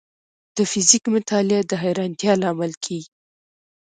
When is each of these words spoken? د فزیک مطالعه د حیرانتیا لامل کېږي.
د 0.57 0.59
فزیک 0.71 1.03
مطالعه 1.15 1.61
د 1.65 1.71
حیرانتیا 1.83 2.33
لامل 2.41 2.73
کېږي. 2.83 3.11